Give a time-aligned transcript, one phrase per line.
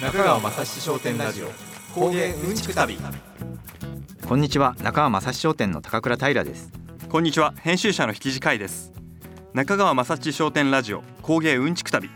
[0.00, 1.48] 中川雅史商店ラジオ。
[1.92, 2.96] 工芸うんちく旅。
[4.28, 4.76] こんにちは。
[4.78, 6.70] 中川正史商店の高倉平です。
[7.08, 7.52] こんにちは。
[7.58, 8.92] 編集者の引き会です。
[9.54, 11.02] 中川正史商店ラジオ。
[11.20, 12.10] 工芸うんちく旅。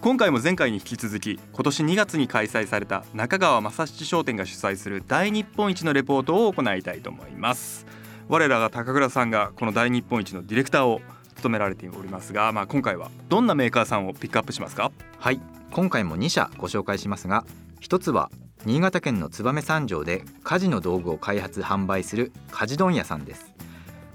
[0.00, 7.84] 今回も前回に引き続き今年2月に開催された中川正七商店が主催する大日本一のレポートを行いたいと思います。
[8.28, 11.02] 我らが高倉さんがこの大日本一のディレクターを
[11.42, 14.92] 務められておりますが、まあ、今回はどんなメーカーさんをピックアップしますか？
[15.18, 15.40] はい。
[15.72, 17.44] 今回も2社ご紹介しますが
[17.80, 18.30] 一つは
[18.64, 23.52] 新潟県の燕三条で家事の道具を開発販売する家事問屋さんです。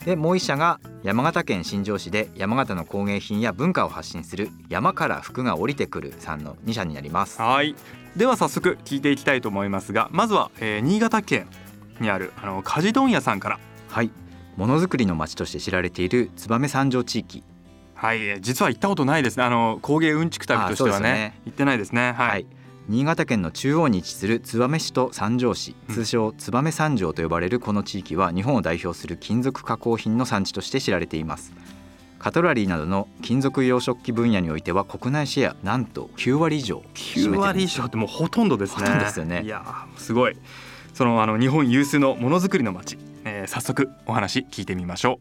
[0.05, 7.41] でもう一社が山形県新庄市で山形の工芸品や文化を発信する山から服が降りてくるさんの2社になります。
[7.41, 7.75] はい。
[8.15, 11.47] では早速聞いていきたいと思いますがまずは、えー、新潟県
[11.99, 13.59] にあるあの家事問屋さんから。
[13.89, 14.11] はい
[14.57, 17.43] ものづくりの町として知られている燕三条地域。
[17.93, 19.43] はい実は行ったことないですね。
[19.43, 22.13] あの工芸うんちく旅としてはね、ね、行ってないですね。
[22.13, 22.45] はい、はい。
[22.89, 25.75] 新潟県の中央に位置する燕市と三条市。
[25.89, 31.53] 通称燕三条と呼ばれるこの地域は日本を代表する金属加工品の産地として知られています。
[32.17, 38.79] カトラリーなどの金属洋食器分野においては国内シェアなんと9割以上9割以上ってもうほとんどですね。
[38.79, 39.43] ほとんどですよね。
[39.43, 39.63] いや
[39.97, 40.37] すごい。
[40.93, 45.19] そのあの日本有数のものづくりの街、えー、早速お話聞いてみましょ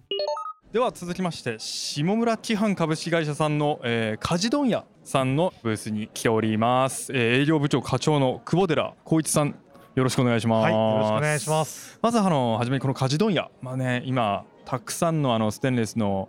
[0.73, 0.73] う。
[0.73, 9.55] では続きまして下村機販株式会社さんの、えー、家事問屋さんのブースに来ております、えー、営業部長課長の久保寺光一さん
[9.95, 11.99] よろしくお願いします、はい、よろしくお願いします。
[12.03, 13.51] まずあの初めにこの家事問屋。
[13.63, 16.29] まあね今たくさんのあのステンレスの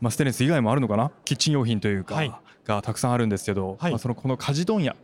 [0.00, 1.10] まあステンレス以外もあるのかな？
[1.26, 2.32] キッチン用品というか、はい、
[2.64, 4.96] がたくさんあるんですけど、はい、まあそのこの家事問屋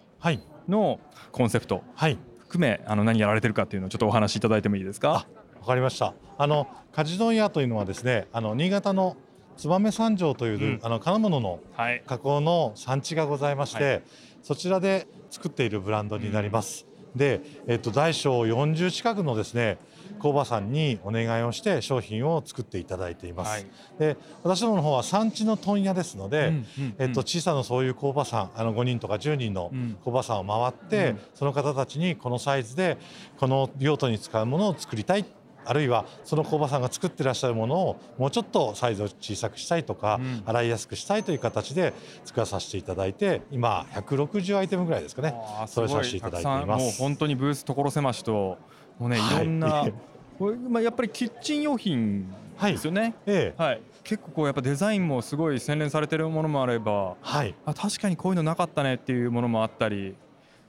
[0.69, 1.01] の
[1.33, 5.09] コンセプト、はい、含めあの何やられてるかっていうのをちょっとお話しいただいてもいいですか？
[5.11, 5.27] わ
[5.69, 6.15] かりました。
[6.39, 9.17] あの鍛冶問屋というのはですね、あの新潟の
[9.57, 11.61] 燕三条という、うん、あの金物の
[12.07, 14.03] 加工の産地がございまして、はい、
[14.43, 16.87] そちらで作っているブランドになります。
[17.13, 19.79] うん、で、えっと大小40近くのですね
[20.19, 23.51] 工場さんにお願いをして商品を作っていただいています。
[23.51, 23.67] はい、
[23.99, 29.73] で私どもの方は産地の問屋ですので、うんうんうん、えっと、小さなそういう工場さんあの5人とか10人の
[30.05, 32.99] 工場さんを回って、うん、その方たちにこのサイズで
[33.39, 35.25] この用途に使うものを作りたい
[35.69, 41.93] あるいはその工場さんが作ってらっしゃるものをもうちょっとサイズを小さくしたいとか、うん、洗いやすくしたいという形で
[42.25, 45.35] 作らさせていただいて今160アイテムぐらいですかね
[45.67, 46.85] それさせていただいています。
[46.85, 48.59] もう本当にブース所狭しと
[48.99, 49.87] もうね、い、ろんな
[50.39, 53.63] これ、まあ、やっぱりキッチン用品ですよね、はいええ。
[53.63, 60.17] はい、結構こうやっぱデザインもすごい洗練されてるものもあれば、はい、あ確かにこういうのなかったねっていうものもあったり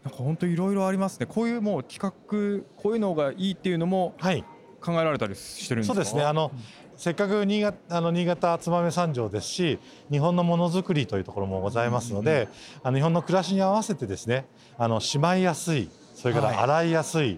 [0.04, 1.26] なんか本当いろいろありますね。
[1.26, 4.44] こういうもう企画こういうのがいいっていうのも、はい、
[4.82, 5.94] 考えられたりしてるんですか？
[5.96, 6.24] そうですね。
[6.24, 6.52] あの、
[6.96, 9.80] せっかく新潟あの新潟燕三条ですし
[10.12, 12.50] 日本のものづくりというところもございますので、
[12.84, 14.46] あの日本の暮らしに合わせてですね
[14.78, 17.38] あのしまいやすいそれから洗いやすい、はい、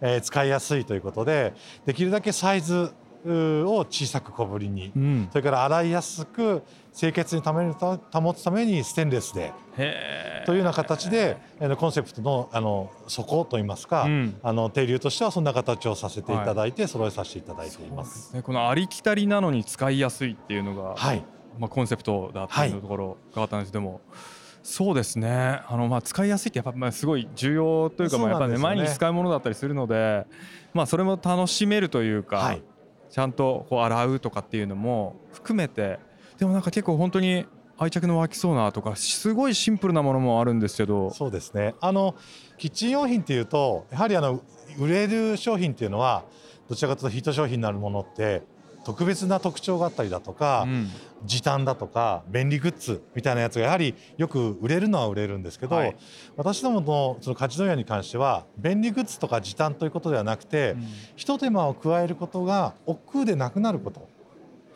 [0.00, 1.52] えー、使いやすいということで
[1.84, 2.90] できるだけサイズ
[3.26, 6.62] を小さく小ぶりに、うん、それから洗いやすく
[6.94, 9.52] 清潔に保つためにステンレスで
[10.46, 11.38] というような形で
[11.78, 18.40] コンセプトのあの底といいますか、うん、あの定流としてはそんな形をさせていただいて、はい、揃えさせていただいています。
[18.42, 21.24] このありきたりなのに使いやすいっていうのが、はい、
[21.58, 24.00] まあコンセプトだっていうところがあったんですけども。
[24.62, 25.60] そうですね。
[25.68, 30.26] あのまあ使いやすいってやっぱまあすごい重要というかまあやっぱね毎日使うものだったりするので
[30.72, 32.62] まあそれも楽しめるというか、はい、
[33.14, 36.00] ちゃんとこう洗うとかっていうのも含めて
[36.36, 37.46] でもなんか結構本当に
[37.78, 41.10] 愛着の湧きそうなとかすごいシンプルなものもあるんですけど。
[41.10, 41.76] そうですね。
[41.80, 42.16] あの
[42.58, 44.42] キッチン用品っていうとやはりあの
[44.80, 46.24] 売れる商品っていうのは
[46.68, 48.42] どちらかというとヒット商品になるものって
[48.84, 50.90] 特別な特徴があったりだとか、うん、
[51.24, 55.96] 時短だとか便利グッズみたいなやつがやはりよく売れるのは売れるんですけど、はい、
[56.36, 64.14] 私どものその家事問屋に関しては便利グッズとか時短ということではなくて、うん、ひと手間を加えることが億劫でなくなること。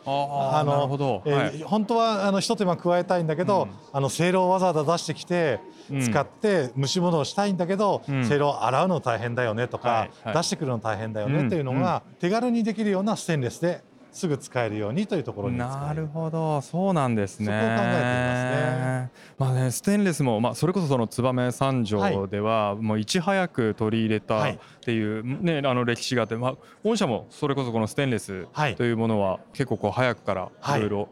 [0.05, 5.59] あのなるほど、えー、本当はあの一手間加えたいんだけど、うん、あのせいろをわざわざ出してきて
[6.01, 16.61] 使って蒸し物をしたいんだけど、うん、せいろを洗うの大変だよねとか、はいはい、出してくるの大変だよねっていうのが手軽にできるようなステンレスですぐ使えるようにというところになるほど。
[16.61, 17.45] そうなんですね。
[17.45, 19.11] そこを考えていますね。
[19.37, 30.79] まあねステンレスもまあそれこそその燕三条ではもういち早く取り入れたっていうねあの歴史があってまあ御社もそれこそこのステンレスというものは結構こう早くからい。
[30.81, 31.09] ろいろ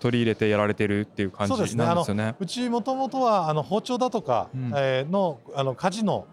[0.00, 2.34] 取り入れてやられてるっていう感じなんですよね。
[2.38, 6.26] うちもともとはあの包丁だとか、うえのあの家事の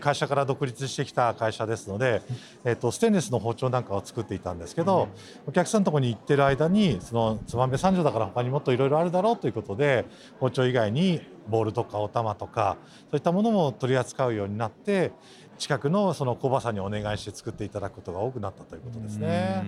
[0.00, 2.22] 会社から独立してきた会社ですので、
[2.64, 5.08] えっと、ステンレスの包丁なんかを作っていたんですけど、
[5.46, 10.06] お客さんのところに行ってる間にその燕三条だから他にもっといろいろあるだろうということで
[10.38, 15.12] 包丁以外にボールとかお玉とかそういったものも取り扱うようになって
[15.58, 19.62] 近くのその工場さんにお願いして作っていただくことが多くなったということですね。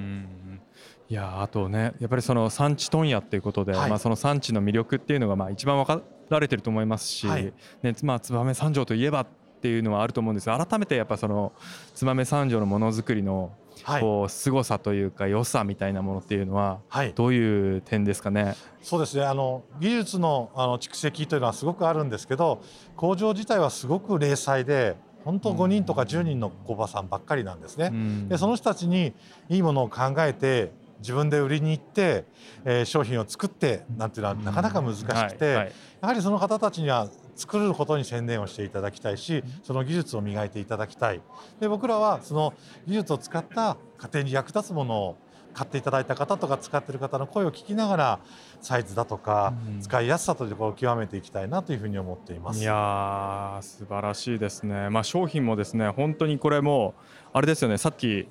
[1.09, 9.26] いやあとねやっぱりその産地問屋っていうことで、はい、まあ、その産地の魅力っていうのがまあ一番分かられてると思いますし、はい、ねまあ、燕三条といえばっ
[9.62, 10.49] ていうのはあると思うんです。
[10.49, 11.53] が改めてやっぱその
[11.94, 13.53] 燕三条のものづくりの
[14.00, 16.81] こう凄さというか良さみたいなものっていうのは
[17.14, 19.25] どういう点ですかね、はい、そうですね。
[19.25, 22.62] あの技術のあの蓄積というのはすごくあるんですけど
[22.97, 27.93] 工場自体はすごく零細で本当5人とか10人の工場さんばっかりなんですね。
[28.29, 29.14] でその人たちに
[29.49, 32.25] いいものを考えて自分で売りに行って、
[32.64, 41.20] えー、商品を作ってなんていうのはなかなか難しくて、やはりその方たちには作ることに専念をしていただきたいしその技術を磨いていただきたい。
[41.61, 42.55] で僕らはその
[42.87, 45.17] 技術を使った家庭に役立つものを
[45.55, 48.20] 買っていただいた方とか使っている方の声を聞きながら
[48.61, 52.61] サイズだとか使いやすさというところを極めていきたいなというふうに思っています。
[52.61, 54.88] いや素晴らしいですね。
[54.90, 56.94] まあ商品もですね本当にこれも
[57.32, 57.78] あれですよね。
[57.78, 58.26] さっき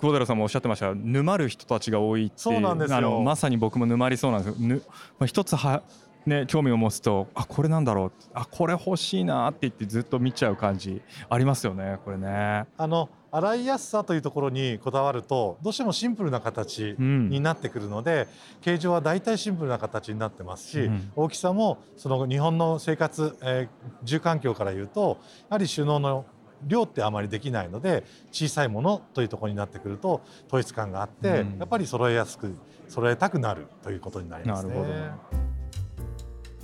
[0.00, 3.20] 久保寺さんもおっしゃってましたが沼る人たちが多いってそうなんですよ。
[3.20, 4.82] まさに僕も沼りそうなんですぬ、
[5.18, 5.82] まあ、一つは
[6.26, 8.12] ね、興味を持つとあこれなんだろう。
[8.32, 11.02] あこれ欲しいなって言ってずっと見ちゃう感じ。
[11.28, 12.66] ありますよねこれね。
[12.76, 25.18] あの洗いやすさというところにこだわるとどうしてもシンプルな形になってくるので、うん、形状は大体シンプルな形になってますし、うん、大きさもその日本の生活、えー、住環境から言うと
[25.50, 26.26] やはり収納の
[26.64, 32.54] 量ってあまりできないので小さいものというところになってくると統一感があって、うん、やっぱり揃えやすく
[32.88, 35.43] 揃えたくなるということになりますね。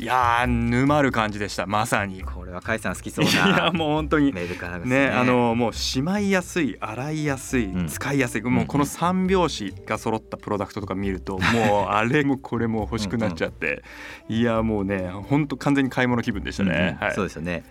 [0.00, 2.22] いや沼る感じでしたまさに。
[2.22, 4.32] これは甲斐さん好きそうないやもう本当に。
[4.32, 8.42] メールからですね、ね、あのもうしまいやすい洗いやすい、うん、使いやすい。
[8.42, 13.82] もうこの三拍子が揃ったプロダクトとか見ると、 もうあれもこれも欲しくなっちゃって。
[14.30, 17.06] うん、いやもうね本当完全に買い物気分でしたね、うん。
[17.06, 17.62] はい、そうですよね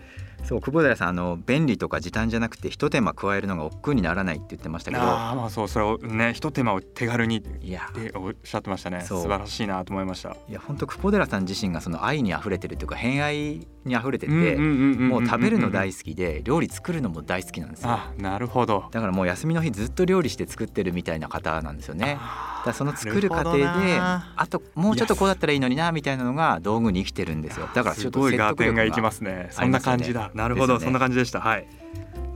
[0.44, 5.02] そう久保寺さんあの便利とか時短じゃなくて一手間加えるのが億劫にならないって言ってましたけど。
[5.02, 9.02] あまあそうそれをね一手間を手軽にっておっしゃってましたね。
[9.02, 10.36] 素晴らしいなと思いました。
[10.48, 22.18] いや本当久保寺さん自身がその愛に溢れてるというか偏愛に溢れててもう食べるの大好きで料理作るのも大好きなんですよあなるほどだからもう休みの日ずっと料理して作ってるみたいな方なんですよね。
[22.64, 27.68] だその作る過程であともうちょっとこうだったらいいのになみたいなのが道具に生きてるんですよ。
[27.74, 29.48] だからちょっと説得力がいきますね。
[29.50, 31.40] そんな感じだなるほど、そんな感じでした。
[31.40, 31.66] はい。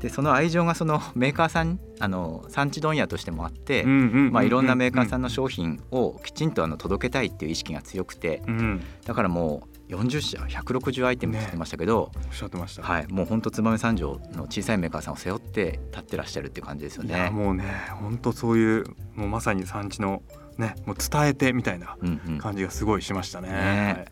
[0.04, 17.30] でその愛情がその メーカーさんあの産地問屋としてもあってまあいろんなメーカーさんの商品をきちんとあの届けたいっていう意識が強くて、うん、だからもう40社160アイテムって言ってましたけど、ね、おっしゃってました、はい、もう本当燕三条の小さいメーカーさんを背負って立ってらっしゃるっていう感じですよね。
[17.30, 17.64] もうね
[18.00, 20.22] 本当そういうもうまさに産地の
[20.58, 21.96] ねもう伝えてみたいな
[22.40, 23.48] 感じがすごいしましたね。
[23.48, 23.94] うんうんね。
[23.96, 24.06] はい、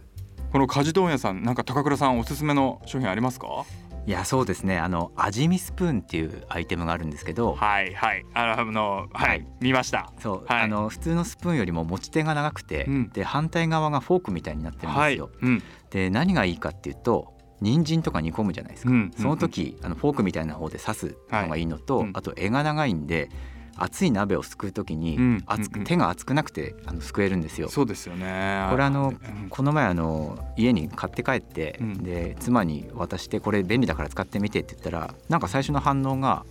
[0.53, 3.65] この鍛冶問屋さんなんか高倉さんおすすめの商品ありますか？
[4.07, 4.79] いやそうですね。
[4.79, 7.55] あの味見スプーンっていうアイテムがあるんですけど。
[7.55, 8.27] はいはい。
[8.35, 10.13] あのはい、はい、見ました。
[10.21, 15.17] そう、はい、あの普通のスプーンよりも持ち手が長くて、うん、で反対側がフォークみたいになってるんですよ、はい。
[15.19, 17.33] うん、で何がいいかっていうと
[17.63, 23.31] 人参とか煮込むじゃないですか、うん、その時あのフォークみたいな方で刺すのがいいのと、あと柄が長いんで
[23.77, 27.69] 熱い鍋をすくう時に熱く、手が熱くなくてあのすくえるんですよ。
[27.69, 28.67] そうですよね。
[28.71, 29.15] これあの、
[29.51, 36.45] この前あの家に買って帰って、で妻に渡してこれ便利だから使ってみてって言ったらなんか最初の反応が。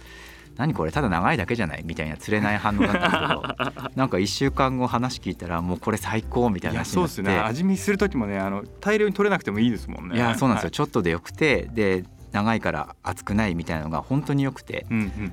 [0.57, 7.39] 何これただ長いだけじゃないみたいな釣れない反応だったけど なんか1週間後話聞いたらもうこれ最高みたいなそうですね。
[7.39, 10.15] 味見する時もねあの大量に取れなくてもいいですもんね。
[10.17, 14.85] いやそうなんですよ、はい、ちょっとでよくてで長いから熱くないみたいなのが本当によくて、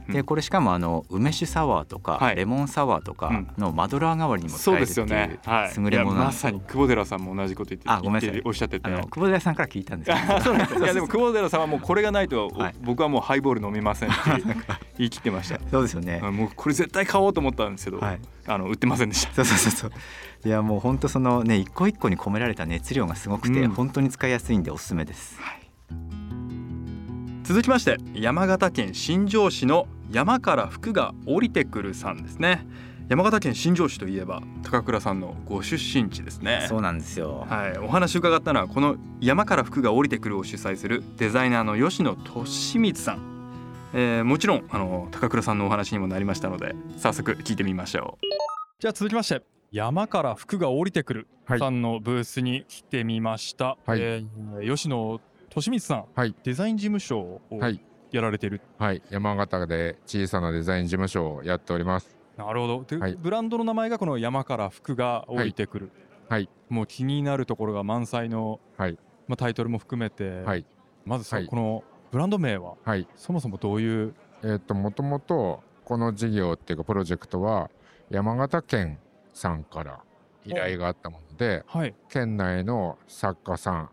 [0.09, 5.09] でこれしかもあの梅酒サワーとか、はい、レモンサワーとかのマドラー代わりにも使えるっていう
[5.85, 8.43] 優れものまさに久保寺さんも同じこと言ってあごめんなさい。
[8.45, 10.11] おっしゃってて久保寺さんから聞いたんです
[10.79, 14.19] いやでも久保寺さんはもうこれがないと、はい、僕はもうハイボール飲みませんって
[14.99, 15.59] 言い切ってました。
[15.71, 16.21] そうですよね。
[16.21, 19.35] もうこれ絶対買おうと思ったんですけど、はい、あの売ってませんでした。
[19.35, 19.93] そうそうそうそう。
[20.45, 25.58] いやもう本当そのね一個一個に込められた熱量がすごくて、うん、本当に使いやすいんでおすすめです、はい
[27.49, 32.67] 続きまして山形県新庄市の山から服が降りてくるさんですね。
[33.09, 36.67] 山形県新庄市といえば高倉さんのご出身地ですね。
[36.69, 37.47] そうなんですよ。
[37.49, 43.19] はいお話伺ったのはこの山から服が降りてくるを主催するデザイナーの吉野俊光さん、
[43.95, 48.27] えー、もちろんあの高倉さんのお話にもなりましたので早速聞いてみましょう。
[48.79, 51.29] じゃあ続きまして山から服が降りてくる
[51.59, 55.19] さんのブースに来てみました、はい、えー、吉野
[55.55, 57.41] 利光さん、はい、デザイン事務所を
[58.11, 62.17] やられてる、はい、山形で小さなデザイン事務所をやっております。
[62.37, 62.85] なるほど。
[62.85, 65.91] で、はい、ブランドの名前がこの山から服が降りてくる、
[66.29, 70.65] はい、もう気になるところが満載のまあ、タイトルも含めて、はい、
[71.05, 74.15] まずはい、このブランド名は、はい、そもそもどういう？
[74.43, 77.71] えっ、ともともとこの事業っていうかプロジェクトは
[78.09, 78.99] 山形県
[79.35, 80.01] さんから
[80.47, 83.91] 依頼があったもので、はい、県内の作家さん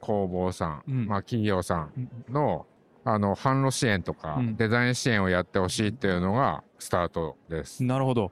[0.00, 2.66] 工房さん、うん、まあ、企業さんの
[3.04, 7.82] あの販路支援とか、デザイン支援をやってほしいっていうのがスタートです。
[7.82, 8.30] なるほど。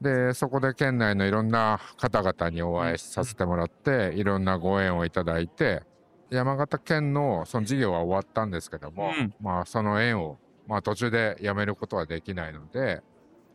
[0.00, 5.82] でそこで県内のいろんな方々にお会いさせてもらって、いろんなご縁をいただいて
[6.30, 13.02] 山形県のその事業は終わったんですけども、うん、まあその縁を、まあ、途中でやめることはできないので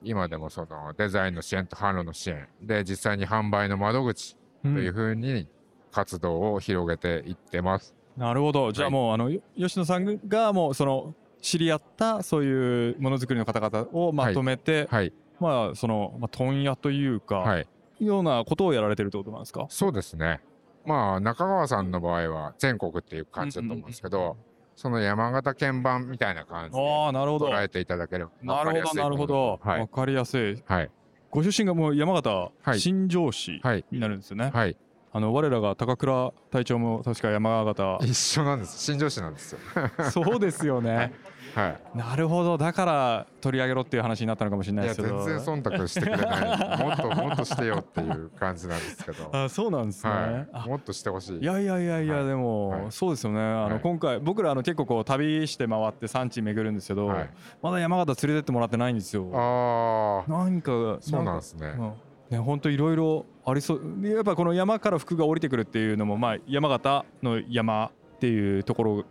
[0.02, 5.48] 今でもそのデザインの支援と販路の支援で実際に販売の窓口というふうに
[5.94, 7.96] 活動を広げていってます。
[8.18, 8.72] うん、なるほど。
[8.74, 17.68] じゃあもう、はい、あの吉野さんがもうその知り合ったそういうものづくりの方々をまとめて、はい、はい、まあその、まあ、問屋というか、はい、
[18.00, 19.66] ようなことをやられてるってことなんですか？
[19.70, 20.42] そうですね。
[20.86, 24.36] まあ中川さんの場合は全国っていう感じだと思うんですけど、
[24.76, 30.90] その山形鍵盤みたいな感じで捉えていただければなるほどなるほど、はい、分かりやすい、はい、
[31.30, 34.76] ご出身がもう山形、新庄市になるんですよね、はい、
[35.16, 38.00] あの我らが高倉隊長も確か山形。
[38.02, 38.80] 一緒なんです。
[38.80, 39.60] 新庄市なんですよ。
[40.12, 41.14] そうですよね。
[41.54, 42.58] はい、なるほど。
[42.58, 45.24] だから取り上げろっていう話になったのかもしれないですけど。
[45.24, 46.84] 全然忖度してくれない。
[46.84, 49.30] もっと もっとしてよっていう感じなんですけど。
[49.32, 50.12] あそうなんですね、
[50.52, 51.38] はい、もっとしてほしい。
[51.38, 53.40] いやいやいやいや、はい、でも、はい、そうですよね。
[53.40, 57.14] あの、今回僕らあの結構こう旅して回って産地巡るんですけど、
[57.62, 59.30] まだ山形連れてってもらってないんですよ。
[59.32, 61.94] あ何かそうなんですね、うん
[62.34, 64.08] ね、本当いろいろありそう。
[64.08, 69.06] やっぱこの山から服が降りてくるっていうのも、まあ、山形の山っていうところ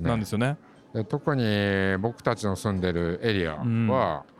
[0.00, 0.56] なんですよね。
[0.94, 3.90] で特に僕たちの住んでるエリアは、うん、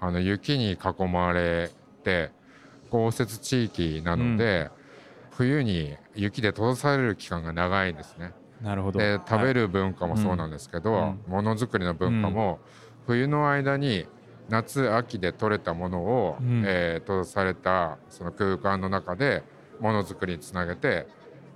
[0.00, 1.70] あの雪に囲まれ
[2.02, 2.30] て
[2.90, 4.70] 豪雪地域なので、
[5.30, 8.32] うん、冬に雪で閉ざされる期間が長いんですね。
[8.62, 8.98] なるほど。
[8.98, 12.60] で食べる文化もそうなんですけど、はい、ものづくりの文化も、
[13.06, 14.06] 冬の間に
[14.48, 19.42] 夏秋で採れたものを、うん、えー、閉ざされたその空間の中で
[19.80, 21.06] ものづくりにつなげて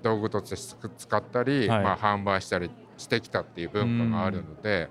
[0.03, 4.91] 道具として使ったり、はい、まあ、販売したりしてきたっていう文化があるので、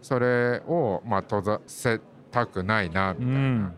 [0.00, 3.72] それをまあ閉ざせたくないなみたいな。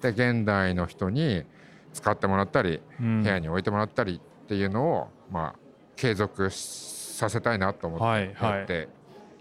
[0.00, 1.44] で現代の人に
[1.92, 5.54] 使ってもらったり、部屋に置いてもらったりっていうのをまあ
[5.96, 8.88] 継続させたいなと思ってやって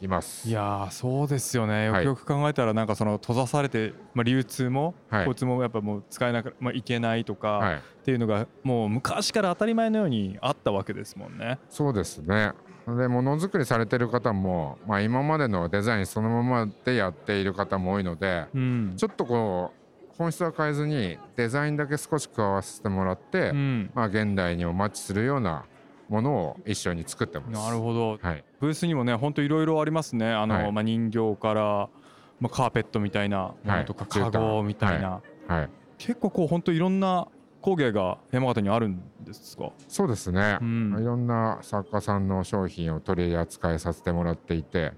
[0.01, 0.47] います。
[0.47, 1.85] いやそうですよね。
[1.85, 11.59] よくよく考えたらなんかその閉ざされて、まあ、流通も交通もやっぱもう使えなく、まあ、いけないとかっていうのがもう昔から当たり前のようにあったわけですもんね。
[11.69, 12.53] そうですね。
[12.85, 19.79] でものづくりされてる方も、まあ、今までのデザインそのままでやっている方も多いので、うん、ちょっとこう
[20.17, 25.65] 本質は変えずにデザインだけ少し加わせてもらって、うん、まあ、現代にもマッチするような
[26.09, 27.51] ものを一緒に作ってます。
[27.51, 30.31] なるほど、はい、ブースにもね本当いろいろありますね。
[30.31, 31.89] あの、はい、まあ、人形から、
[32.39, 37.27] まあ、カーペットみたいなものとか、はい、カゴみたいな、はい、結構こう本当いろんな
[37.61, 39.71] 工芸が山形にあるんですか？
[39.87, 44.93] そうですね、うん、いろんな作家さんの商品を取り扱いさせてもらっていて、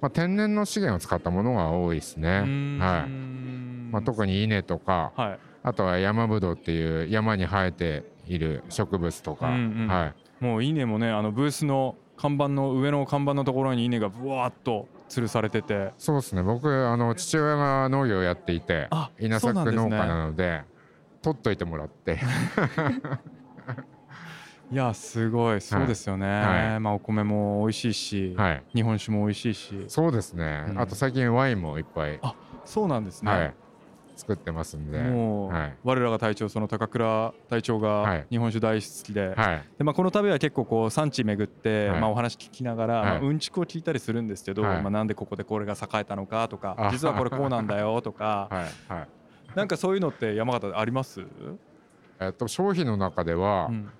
[0.00, 3.10] まあ、天然の資源を使ったものが多いですね、はい。
[3.90, 15.92] まあ、特に稲とか、はい、あとは山ぶどうっていう山に生えている植物とか、うんうん、はい、もう稲もねあのブースの看板の上の看板のところに稲がぶわっと吊るされてて。
[15.98, 16.42] そうですね。
[16.42, 20.62] 僕あの父親が農業をやっていて稲作農家なので
[21.22, 22.20] 取っといてもらって。
[24.70, 25.60] いやすごい。
[25.60, 29.84] そうですよね、はい、まあお米も美味しいし、はい、日本酒も美味しいし。
[29.88, 32.18] そうですね、うん、あと最近ワインもいっぱい。
[32.22, 33.54] あそうなんですね、はい、
[34.20, 34.98] 作ってますんで。
[35.02, 39.34] もう、はい、我らが隊長その高倉隊長が日本酒大好きで,、
[39.78, 48.92] でまあ、この旅は結構こう産地巡って、まあ、お話聞きながら、まあ、うんちくを聞いたりするんですけど、まあ、なんでここでこれが栄えたのかとか実はこれこうなんだよとか、はい。
[48.92, 49.08] はい。
[49.56, 51.22] なんかそういうのって山形あります？
[52.20, 53.90] えっと商品の中では、うん、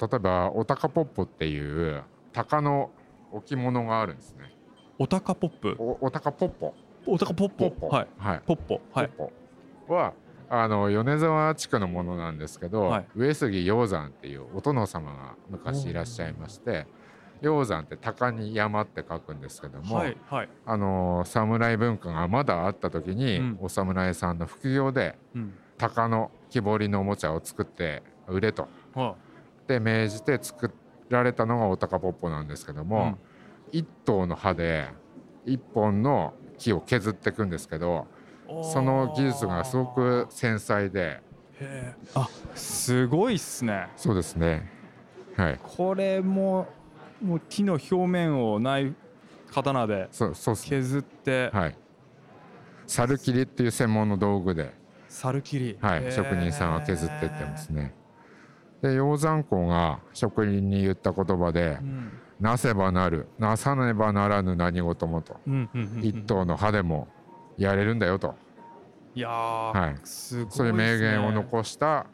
[0.00, 2.90] 例えばおたかポップっていう鷹の
[3.30, 4.52] 置物があるんですね。
[4.98, 5.76] おたかポップ？
[5.78, 6.74] おおたかポッポ。
[7.06, 7.88] おたかポッポ。
[7.88, 8.80] はい、はい、ポッポ。
[8.92, 9.08] はい。
[9.08, 9.32] ポッポ
[9.88, 10.14] は
[10.50, 16.86] あの米沢地区のものなんですけど、はい、上杉鷹山っていうお殿様が昔いらっしゃいまして
[17.42, 29.14] 鷹山って鷹に山って書くんですけども、はいはい、あの侍文化がまだあった時に、うん、お侍さんの副業で、うん、鷹の木彫りのおもちゃを作って売れと、はあ、
[29.68, 30.72] で命じて作
[31.10, 33.18] られたのがおたかぽっぽなんですけども、
[33.72, 34.88] うん、1頭の刃で
[35.46, 38.08] 1本の木を削っていくんですけど
[38.62, 41.20] その技術がすごく繊細で。
[42.14, 43.88] あすごいっすね。
[43.96, 44.70] そうですね。
[45.36, 45.60] はい。
[45.62, 46.68] これも
[47.22, 48.94] もう木の表面をナイフ
[49.52, 51.50] 刀で削って。
[51.52, 51.76] はい。
[52.86, 54.72] 猿切りっていう専門の道具で。
[55.08, 55.78] 猿切り。
[55.80, 56.12] はい。
[56.12, 57.94] 職人さんは削ってってますね。
[58.80, 62.12] で鷹山公が職人に言った言葉で、うん。
[62.40, 65.40] なせばなるなさねばならぬ何事もと、
[66.00, 67.08] 一頭の歯でも
[67.58, 68.34] やれるんだよと。
[69.14, 72.06] いやはい、すごい、ね、そういう名言を残した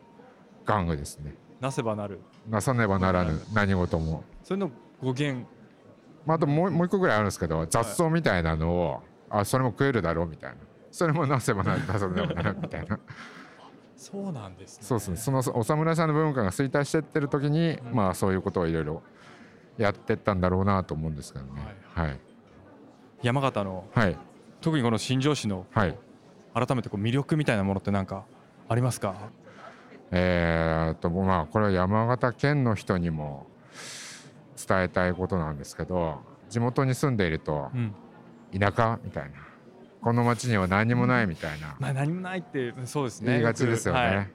[0.65, 1.35] 玩具ですね。
[1.61, 2.21] なせばなる。
[2.49, 4.25] なさねばならぬ何事も。
[4.43, 4.71] それの
[5.03, 5.47] 語源。
[6.25, 8.91] まあ、あともうもう一個ぐらいあるんですけど雑草みたいなのを、
[9.29, 10.57] はい、あそれも食えるだろうみたいな。
[10.91, 12.99] それもなせばなる なさねばなるみたいな。
[13.97, 14.85] そうなんですね。
[14.85, 15.17] そうですね。
[15.17, 19.03] そのお侍さんの文化が衰退してってる時に、うん、まあそういうことをいろいろ
[19.77, 21.53] やってったんだろうなと思うんですけどね。
[21.95, 22.21] はい、はい、
[23.23, 24.17] 山形の、はい、
[24.65, 25.95] 特にこの新庄市の、はい、
[26.55, 28.25] 改めてこう魅力みたいなものって何か
[28.67, 29.15] ありますか？
[30.11, 33.47] えー、とまあこれは山形県の人にも
[34.67, 37.71] 伝えたいことなんですけど地元に住んでいると、
[38.59, 39.33] 田舎みたいな
[40.01, 43.33] この町には何もないみたいな、まあ、何もないってそうですね。
[43.33, 44.31] 言いがちですよね、はい、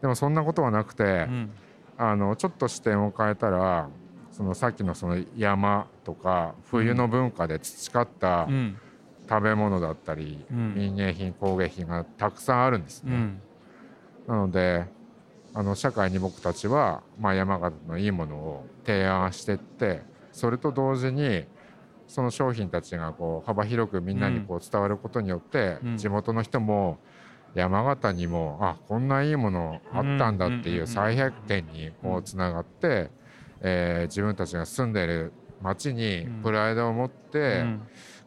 [0.00, 1.50] でもそんなことはなくて、うん、
[1.98, 3.90] あのちょっと視点を変えたら
[4.32, 8.48] そのさっきのその山とか冬の文化で培った
[9.30, 13.38] 食べ物だったり、民芸品工芸品がたくさんあるんですね。
[14.26, 14.86] なので
[15.54, 21.44] あの社会に僕たちは、まあ、山形のいいものを提案してってそれと同時に
[22.06, 26.98] その商品たちがこう幅広くみんなにこう伝わることによって、地元の人も
[27.54, 33.10] 山形にもあこんないいものあったんだっていう再発見にこうつながって
[33.60, 35.32] えー、自分たちが住んでいる
[35.62, 37.64] 町にプライドを持って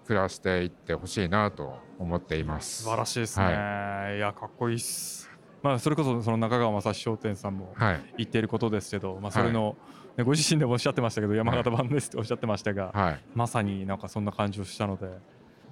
[0.05, 2.83] 暮らしていってほしいなと思っています。
[2.83, 3.45] 素晴らしいですね。
[3.45, 5.29] はい、いやかっこいいっす。
[5.61, 7.73] まあそれこそその中川正史商店さんも
[8.17, 9.77] 言っていることですけど、はい、まあそれの、
[10.17, 15.07] ね、ご自身でもおっしゃってましたけど、山形版ですっておっしゃってましたが、はい、まさになんかそんな感じをしたので。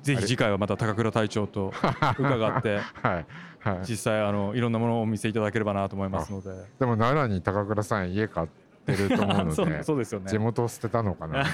[0.02, 1.72] ぜひ次回はまた高倉隊長と
[2.17, 3.26] 伺って、 はい。
[3.60, 6.50] はい、実際あのいろんなものをお見せいただければなと思いますので。
[6.80, 8.48] でも奈良に高倉さん家買っ
[8.86, 9.54] てると思うので
[9.86, 10.30] そうですよね。
[10.30, 11.46] 地元を捨てたのかな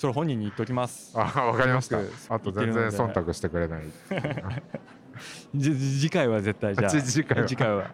[0.00, 1.12] それ本人に言っときます。
[1.14, 1.98] あわかりました。
[2.30, 3.82] あと全然忖度してくれない。
[5.52, 7.46] 次回は絶対じゃあ次回は。
[7.46, 7.84] 次回は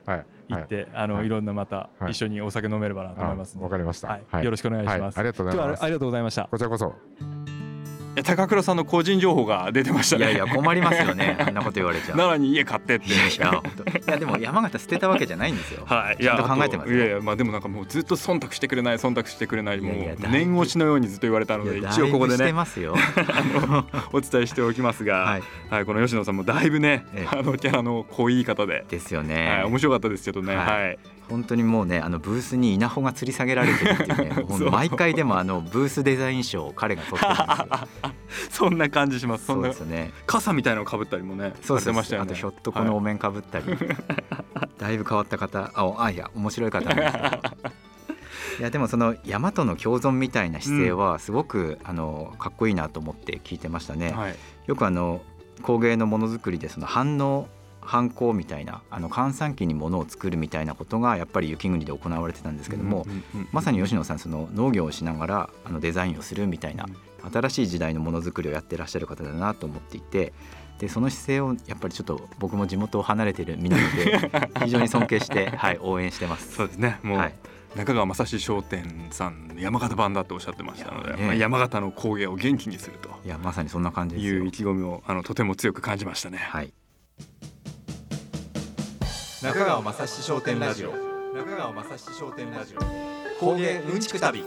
[0.49, 5.83] 行って、はい、あの、はい、いろんなまた一緒にお酒飲めればなと思いますわかりました、はい、よろしくお願いします、ありがとうございます。
[5.83, 6.45] ありがとうございました。
[6.49, 6.95] こちらこそ
[8.24, 10.24] 高倉さんの個人情報が出てましたね。
[10.24, 11.37] いやいや困りますよね。
[11.40, 12.14] あんなこと言われちゃ。
[12.14, 13.07] う奈良に家買ってって。
[13.07, 13.31] いやい
[14.07, 15.85] やでも山形捨てたわけじゃないんですよ。
[15.87, 16.22] はい。
[16.22, 22.52] ちゃんと考えてますいやいやまあでもなんかもうずっと忖度してくれない忖度してくれないもう念押しのようにずっと言われたので一応ここでね
[24.12, 28.85] お伝えしておきますが、はい、はい、この吉野さんもだいぶね、あのキャラの濃い方で。
[28.88, 30.98] ですよね、はい、面白かったですけどね、はい、
[31.29, 38.12] 本当にもうねあのブースに稲穂が吊り下げられてるっていうね 毎回でもあのブースデザイン賞を彼が取ってるんですよ。
[38.51, 39.47] そんな感じします。
[39.47, 40.12] そうですね。
[40.27, 41.93] 傘みたいのをかぶったりもねそうです。
[41.93, 42.31] ましたよね。
[42.31, 43.79] あとひょっとこのお面かぶったり、はい、
[44.79, 47.27] だいぶ変わった方ああいや面白い方なんですけど
[48.61, 54.12] いやでもその大和の共存みたいな姿勢はすごく、うん、あのかっこいいなと思って聞いてましたね。
[54.12, 54.37] はい、
[54.67, 55.21] よくあの
[55.62, 57.49] 工芸のものづくりでその反応
[57.87, 63.07] 反抗みたいなあの閑散期にものを作るみたいなことがやっぱり雪国で行われてたんですけども、
[63.53, 66.87] まさに吉野さんその農業をしながらあのデザインをするみたいな
[67.33, 70.33] 新しい時代のものづくりをやってらっしゃる方だなと思っていて
[70.79, 74.31] でその姿勢をやっぱりちょっと僕も地元を離れてる身なので
[74.64, 76.55] 非常に尊敬して、はい、応援してます。
[76.55, 76.99] そうですね。
[77.03, 77.35] もう、はい。
[77.75, 83.11] 中川正史商店さん山形版だとおっしゃってましたので、まあ、山形の工芸を元気にすると。
[83.25, 86.38] いやまさにそんな感じですいう意気込みをあのとても強く感じましたね。
[86.38, 86.72] はい
[89.47, 90.91] 中川正史商店ラジオ。
[91.33, 92.81] 中川正史商店ラジオ。
[93.39, 94.45] 工芸うんちく旅。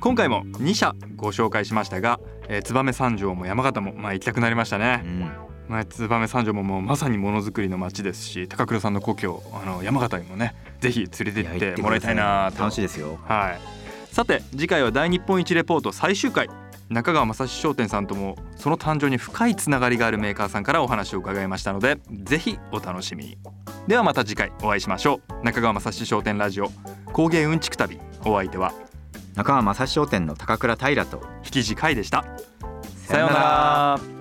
[0.00, 2.18] 今回も2社ご紹介しましたが、
[2.48, 5.20] えー、燕三条も山形もまあ行きたくなりましたね、うん、
[5.68, 12.16] まあ、燕三条ももうまさにものづくりの街ですし高倉さんの故郷あの山形にもねぜひ連れて行ってもらいたい。
[12.16, 13.20] な楽しいですよ。
[13.22, 13.60] はい。
[14.12, 16.48] さて次回は大日本一レポート最終回
[16.90, 23.38] 中川正史商店さんともその誕生に深いつながりがあるメーカーさんからお話を伺いましたのでぜひお楽しみに。
[23.86, 25.44] ではまた次回お会いしましょう。
[25.44, 26.68] 中川正史商店ラジオ
[27.12, 28.00] 工芸うんちく旅。
[28.24, 28.72] お相手は
[29.36, 32.24] 中川正史商店の高倉平と引地海でした。
[33.06, 34.19] さようなら